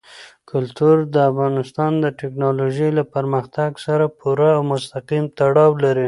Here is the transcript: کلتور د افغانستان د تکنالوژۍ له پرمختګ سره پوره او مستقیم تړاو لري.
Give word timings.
کلتور 0.51 0.95
د 1.13 1.15
افغانستان 1.31 1.91
د 2.03 2.05
تکنالوژۍ 2.21 2.89
له 2.97 3.03
پرمختګ 3.15 3.71
سره 3.85 4.05
پوره 4.19 4.49
او 4.57 4.61
مستقیم 4.71 5.25
تړاو 5.37 5.71
لري. 5.83 5.99